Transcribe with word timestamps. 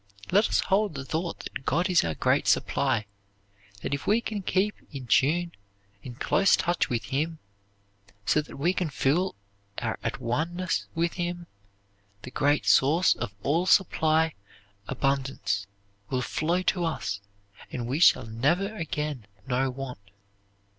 Let 0.31 0.49
us 0.49 0.61
hold 0.61 0.95
the 0.95 1.05
thought 1.05 1.41
that 1.41 1.63
God 1.63 1.87
is 1.87 2.03
our 2.03 2.15
great 2.15 2.47
supply, 2.47 3.05
that 3.83 3.93
if 3.93 4.07
we 4.07 4.19
can 4.19 4.41
keep 4.41 4.73
in 4.91 5.05
tune, 5.05 5.51
in 6.01 6.15
close 6.15 6.55
touch 6.55 6.89
with 6.89 7.03
Him, 7.03 7.37
so 8.25 8.41
that 8.41 8.57
we 8.57 8.73
can 8.73 8.89
feel 8.89 9.35
our 9.77 9.99
at 10.03 10.19
one 10.19 10.55
ness 10.55 10.87
with 10.95 11.13
Him, 11.21 11.45
the 12.23 12.31
great 12.31 12.65
Source 12.65 13.13
of 13.13 13.35
all 13.43 13.67
supply, 13.67 14.33
abundance 14.87 15.67
will 16.09 16.23
flow 16.23 16.63
to 16.63 16.83
us 16.83 17.21
and 17.71 17.85
we 17.85 17.99
shall 17.99 18.25
never 18.25 18.75
again 18.75 19.27
know 19.45 19.69
want. 19.69 19.99